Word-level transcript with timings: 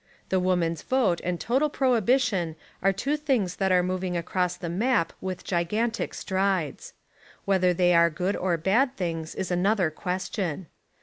The 0.29 0.39
woman's 0.39 0.81
vote 0.81 1.21
and 1.23 1.39
total 1.39 1.69
prohibition 1.69 2.55
are 2.81 2.91
two 2.91 3.15
things 3.15 3.57
that 3.57 3.71
are 3.71 3.83
moving 3.83 4.17
across 4.17 4.57
the 4.57 4.67
map 4.67 5.13
with 5.21 5.43
gigantic 5.43 6.15
strides. 6.15 6.93
Whether 7.45 7.71
they 7.71 7.93
are 7.93 8.09
good 8.09 8.35
or 8.35 8.57
bad 8.57 8.97
things 8.97 9.35
is 9.35 9.51
another 9.51 9.91
question. 9.91 10.65